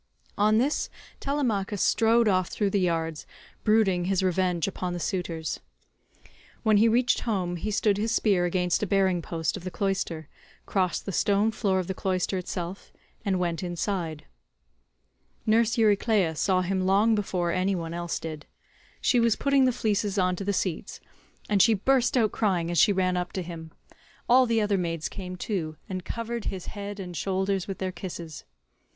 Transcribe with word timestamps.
On 0.35 0.57
this 0.57 0.89
Telemachus 1.19 1.79
strode 1.79 2.27
off 2.27 2.47
through 2.49 2.71
the 2.71 2.79
yards, 2.79 3.27
brooding 3.63 4.05
his 4.05 4.23
revenge 4.23 4.67
upon 4.67 4.93
the 4.93 4.99
suitors. 4.99 5.59
When 6.63 6.77
he 6.77 6.87
reached 6.87 7.19
home 7.19 7.55
he 7.57 7.69
stood 7.69 7.97
his 7.97 8.11
spear 8.11 8.45
against 8.45 8.81
a 8.81 8.87
bearing 8.87 9.21
post 9.21 9.55
of 9.55 9.63
the 9.63 9.69
cloister, 9.69 10.27
crossed 10.65 11.05
the 11.05 11.11
stone 11.11 11.51
floor 11.51 11.77
of 11.77 11.85
the 11.85 11.93
cloister 11.93 12.39
itself, 12.39 12.91
and 13.23 13.39
went 13.39 13.61
inside. 13.61 14.25
Nurse 15.45 15.77
Euryclea 15.77 16.35
saw 16.35 16.61
him 16.61 16.81
long 16.87 17.13
before 17.13 17.51
any 17.51 17.75
one 17.75 17.93
else 17.93 18.19
did. 18.19 18.47
She 19.01 19.19
was 19.19 19.35
putting 19.35 19.65
the 19.65 19.71
fleeces 19.71 20.17
on 20.17 20.35
to 20.37 20.43
the 20.43 20.51
seats, 20.51 20.99
and 21.47 21.61
she 21.61 21.75
burst 21.75 22.17
out 22.17 22.31
crying 22.31 22.71
as 22.71 22.79
she 22.79 22.91
ran 22.91 23.15
up 23.15 23.33
to 23.33 23.43
him; 23.43 23.69
all 24.27 24.47
the 24.47 24.61
other 24.61 24.79
maids 24.79 25.07
came 25.07 25.33
up 25.33 25.39
too, 25.39 25.77
and 25.87 26.03
covered 26.03 26.45
his 26.45 26.65
head 26.73 26.99
and 26.99 27.15
shoulders 27.15 27.67
with 27.67 27.77
their 27.77 27.91
kisses. 27.91 28.45